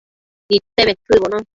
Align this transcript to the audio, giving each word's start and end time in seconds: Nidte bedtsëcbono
Nidte 0.49 0.83
bedtsëcbono 0.89 1.45